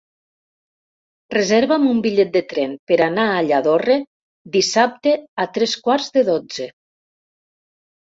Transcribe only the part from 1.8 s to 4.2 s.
un bitllet de tren per anar a Lladorre